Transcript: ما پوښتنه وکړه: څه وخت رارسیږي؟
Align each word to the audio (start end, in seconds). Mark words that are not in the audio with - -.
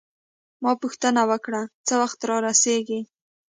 ما 0.63 0.71
پوښتنه 0.81 1.21
وکړه: 1.31 1.61
څه 1.87 1.93
وخت 2.01 2.19
رارسیږي؟ 2.29 2.99